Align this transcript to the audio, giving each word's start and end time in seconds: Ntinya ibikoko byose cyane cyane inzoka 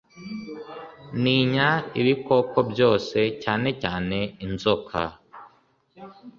Ntinya 1.21 1.69
ibikoko 2.01 2.57
byose 2.71 3.17
cyane 3.43 3.69
cyane 3.81 4.17
inzoka 4.45 4.99